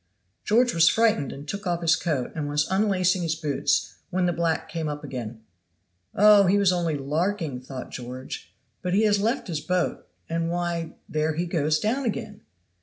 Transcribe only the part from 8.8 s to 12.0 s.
"But he has left his boat and why, there he goes